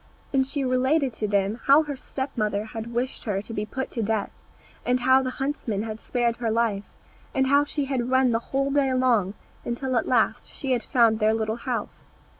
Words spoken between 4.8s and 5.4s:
and how the